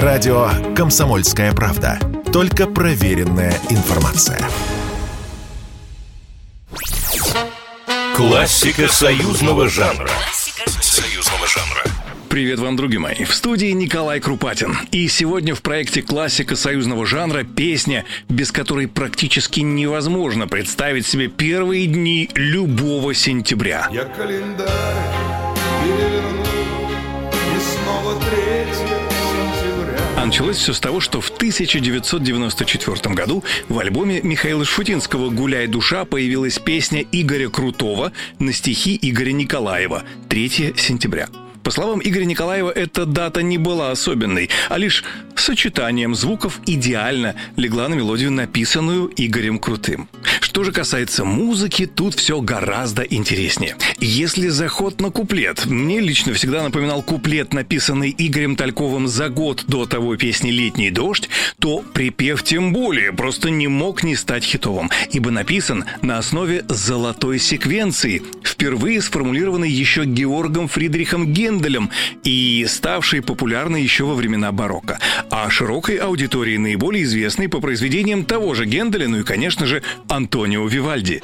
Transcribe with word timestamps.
Радио 0.00 0.48
«Комсомольская 0.74 1.52
правда». 1.52 1.98
Только 2.32 2.66
проверенная 2.66 3.52
информация. 3.68 4.40
Классика 8.16 8.88
союзного 8.88 9.68
жанра. 9.68 10.08
Союзного 10.80 11.46
жанра. 11.46 11.84
Привет 12.30 12.58
вам, 12.60 12.76
друзья 12.76 13.00
мои. 13.00 13.24
В 13.24 13.34
студии 13.34 13.70
Николай 13.72 14.18
Крупатин. 14.18 14.78
И 14.92 15.06
сегодня 15.08 15.54
в 15.54 15.60
проекте 15.60 16.00
«Классика 16.00 16.56
союзного 16.56 17.04
жанра» 17.04 17.44
песня, 17.44 18.06
без 18.30 18.50
которой 18.50 18.88
практически 18.88 19.60
невозможно 19.60 20.48
представить 20.48 21.06
себе 21.06 21.28
первые 21.28 21.86
дни 21.86 22.30
любого 22.34 23.12
сентября. 23.12 23.88
Я 23.92 24.04
календарь 24.04 24.70
переверну, 25.84 26.44
и 27.30 27.60
снова 27.60 28.18
третье 28.22 28.72
сентября. 28.72 29.21
А 30.22 30.26
началось 30.26 30.58
все 30.58 30.72
с 30.72 30.78
того, 30.78 31.00
что 31.00 31.20
в 31.20 31.30
1994 31.30 33.12
году 33.12 33.42
в 33.68 33.76
альбоме 33.76 34.20
Михаила 34.22 34.64
Шфутинского 34.64 35.30
«Гуляй, 35.30 35.66
душа» 35.66 36.04
появилась 36.04 36.60
песня 36.60 37.04
Игоря 37.10 37.48
Крутого 37.48 38.12
на 38.38 38.52
стихи 38.52 38.96
Игоря 39.02 39.32
Николаева 39.32 40.04
«3 40.28 40.78
сентября». 40.78 41.26
По 41.64 41.72
словам 41.72 42.00
Игоря 42.04 42.24
Николаева, 42.24 42.70
эта 42.70 43.04
дата 43.04 43.42
не 43.42 43.58
была 43.58 43.90
особенной, 43.90 44.48
а 44.68 44.78
лишь 44.78 45.02
сочетанием 45.42 46.14
звуков 46.14 46.60
идеально 46.66 47.34
легла 47.56 47.88
на 47.88 47.94
мелодию, 47.94 48.30
написанную 48.30 49.12
Игорем 49.16 49.58
Крутым. 49.58 50.08
Что 50.52 50.64
же 50.64 50.72
касается 50.72 51.24
музыки, 51.24 51.86
тут 51.86 52.14
все 52.14 52.42
гораздо 52.42 53.00
интереснее. 53.04 53.74
Если 54.00 54.48
заход 54.48 55.00
на 55.00 55.08
куплет, 55.08 55.64
мне 55.64 55.98
лично 55.98 56.34
всегда 56.34 56.62
напоминал 56.62 57.02
куплет, 57.02 57.54
написанный 57.54 58.14
Игорем 58.18 58.54
Тальковым 58.56 59.08
за 59.08 59.30
год 59.30 59.64
до 59.66 59.86
того 59.86 60.14
песни 60.16 60.50
«Летний 60.50 60.90
дождь», 60.90 61.30
то 61.58 61.82
припев 61.94 62.42
тем 62.42 62.74
более 62.74 63.14
просто 63.14 63.48
не 63.48 63.66
мог 63.66 64.02
не 64.02 64.14
стать 64.14 64.44
хитовым, 64.44 64.90
ибо 65.10 65.30
написан 65.30 65.86
на 66.02 66.18
основе 66.18 66.66
золотой 66.68 67.38
секвенции, 67.38 68.22
впервые 68.44 69.00
сформулированной 69.00 69.70
еще 69.70 70.04
Георгом 70.04 70.68
Фридрихом 70.68 71.32
Генделем 71.32 71.88
и 72.24 72.66
ставшей 72.68 73.22
популярной 73.22 73.82
еще 73.82 74.04
во 74.04 74.14
времена 74.14 74.52
барокко. 74.52 74.98
А 75.30 75.48
широкой 75.48 75.96
аудитории 75.96 76.58
наиболее 76.58 77.04
известной 77.04 77.48
по 77.48 77.60
произведениям 77.60 78.26
того 78.26 78.52
же 78.52 78.66
Генделя, 78.66 79.08
ну 79.08 79.20
и, 79.20 79.22
конечно 79.22 79.64
же, 79.64 79.82
Антонио 80.42 80.66
Вивальди. 80.66 81.22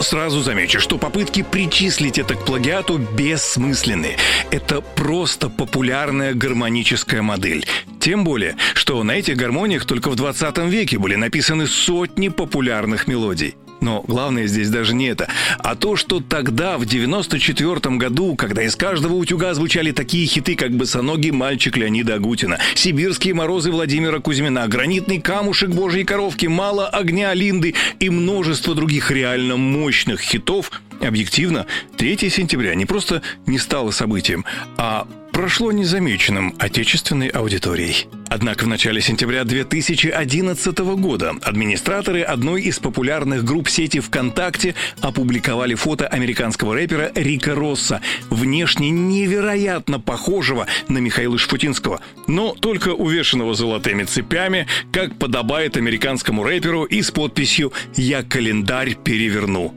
Сразу 0.00 0.40
замечу, 0.40 0.80
что 0.80 0.96
попытки 0.96 1.42
причислить 1.42 2.18
это 2.18 2.34
к 2.34 2.44
плагиату 2.46 2.96
бессмысленны. 2.98 4.16
Это 4.50 4.80
просто 4.80 5.50
популярная 5.50 6.32
гармоническая 6.32 7.20
модель. 7.20 7.66
Тем 8.00 8.24
более, 8.24 8.56
что 8.74 9.02
на 9.02 9.12
этих 9.12 9.36
гармониях 9.36 9.84
только 9.84 10.08
в 10.08 10.16
20 10.16 10.58
веке 10.70 10.98
были 10.98 11.16
написаны 11.16 11.66
сотни 11.66 12.28
популярных 12.28 13.06
мелодий. 13.06 13.56
Но 13.80 14.04
главное 14.06 14.46
здесь 14.46 14.70
даже 14.70 14.94
не 14.94 15.06
это, 15.06 15.28
а 15.58 15.74
то, 15.74 15.96
что 15.96 16.20
тогда, 16.20 16.78
в 16.78 16.86
94 16.86 17.96
году, 17.96 18.34
когда 18.34 18.62
из 18.62 18.76
каждого 18.76 19.14
утюга 19.14 19.54
звучали 19.54 19.92
такие 19.92 20.26
хиты, 20.26 20.56
как 20.56 20.72
«Босоногий 20.72 21.30
мальчик» 21.30 21.76
Леонида 21.76 22.14
Агутина, 22.14 22.58
«Сибирские 22.74 23.34
морозы» 23.34 23.70
Владимира 23.70 24.18
Кузьмина, 24.18 24.66
«Гранитный 24.66 25.20
камушек 25.20 25.70
Божьей 25.70 26.04
коровки», 26.04 26.46
«Мало 26.46 26.88
огня» 26.88 27.32
Линды 27.34 27.74
и 28.00 28.10
множество 28.10 28.74
других 28.74 29.10
реально 29.10 29.56
мощных 29.56 30.20
хитов, 30.20 30.70
объективно, 31.00 31.66
3 31.96 32.30
сентября 32.30 32.74
не 32.74 32.86
просто 32.86 33.22
не 33.46 33.58
стало 33.58 33.90
событием, 33.90 34.44
а 34.76 35.06
прошло 35.38 35.70
незамеченным 35.70 36.56
отечественной 36.58 37.28
аудиторией. 37.28 38.08
Однако 38.28 38.64
в 38.64 38.66
начале 38.66 39.00
сентября 39.00 39.44
2011 39.44 40.78
года 40.96 41.36
администраторы 41.42 42.22
одной 42.22 42.62
из 42.62 42.80
популярных 42.80 43.44
групп 43.44 43.68
сети 43.68 44.00
ВКонтакте 44.00 44.74
опубликовали 45.00 45.76
фото 45.76 46.08
американского 46.08 46.74
рэпера 46.74 47.12
Рика 47.14 47.54
Росса, 47.54 48.00
внешне 48.30 48.90
невероятно 48.90 50.00
похожего 50.00 50.66
на 50.88 50.98
Михаила 50.98 51.38
Шпутинского, 51.38 52.00
но 52.26 52.54
только 52.54 52.88
увешанного 52.88 53.54
золотыми 53.54 54.02
цепями, 54.02 54.66
как 54.92 55.20
подобает 55.20 55.76
американскому 55.76 56.42
рэперу 56.42 56.82
и 56.82 57.00
с 57.00 57.12
подписью 57.12 57.72
«Я 57.94 58.24
календарь 58.24 58.96
переверну». 58.96 59.72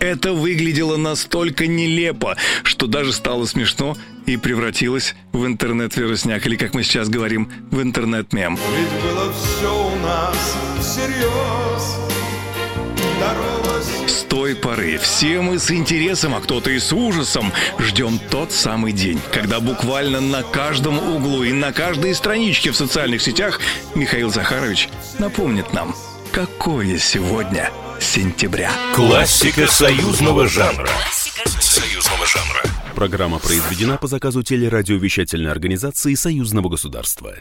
Это 0.00 0.32
выглядело 0.32 0.96
настолько 0.96 1.66
нелепо, 1.66 2.36
что 2.62 2.86
даже 2.86 3.12
стало 3.12 3.44
смешно 3.44 3.96
и 4.26 4.38
превратилось 4.38 5.14
в 5.32 5.44
интернет-вирусняк, 5.44 6.46
или, 6.46 6.56
как 6.56 6.72
мы 6.72 6.82
сейчас 6.82 7.10
говорим, 7.10 7.52
в 7.70 7.82
интернет-мем. 7.82 8.58
Ведь 8.76 9.02
было 9.02 9.32
все 9.32 9.86
у 9.86 9.96
нас 9.96 10.56
всерьез. 10.80 12.00
С 14.06 14.22
той 14.24 14.54
поры 14.54 14.96
все 14.98 15.42
мы 15.42 15.58
с 15.58 15.70
интересом, 15.70 16.34
а 16.34 16.40
кто-то 16.40 16.70
и 16.70 16.78
с 16.78 16.92
ужасом 16.92 17.52
ждем 17.78 18.18
тот 18.30 18.52
самый 18.52 18.92
день, 18.92 19.20
когда 19.32 19.60
буквально 19.60 20.20
на 20.20 20.42
каждом 20.42 20.98
углу 20.98 21.42
и 21.42 21.52
на 21.52 21.72
каждой 21.72 22.14
страничке 22.14 22.70
в 22.70 22.76
социальных 22.76 23.20
сетях 23.20 23.60
Михаил 23.94 24.30
Захарович 24.30 24.88
напомнит 25.18 25.72
нам, 25.74 25.94
какое 26.32 26.96
сегодня 26.98 27.70
сентября. 28.00 28.72
Классика 28.94 29.66
союзного 29.66 30.48
жанра. 30.48 30.88
Союзного 31.60 32.26
жанра. 32.26 32.62
Программа 32.94 33.38
произведена 33.38 33.96
по 33.96 34.06
заказу 34.06 34.42
телерадиовещательной 34.42 35.50
организации 35.50 36.14
Союзного 36.14 36.68
государства. 36.68 37.34